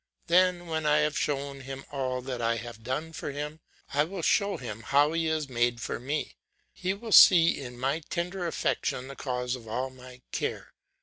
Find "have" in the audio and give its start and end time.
1.01-1.15, 2.55-2.81